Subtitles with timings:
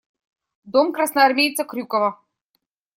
[0.73, 2.11] Дом красноармейца Крюкова.